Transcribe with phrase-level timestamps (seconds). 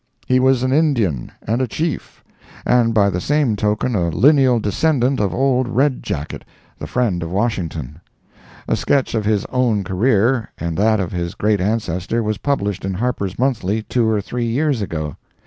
[0.25, 2.23] He was an Indian and a Chief;
[2.65, 6.43] and by the same token a lineal descendant of old Red Jacket,
[6.79, 8.01] the friend of Washington.
[8.67, 12.95] A sketch of his own career and that of his great ancestor was published in
[12.95, 15.17] Harper's Monthly two or three years ago.